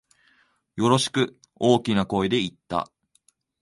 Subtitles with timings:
[0.77, 2.89] よろしく、大きな声で言った。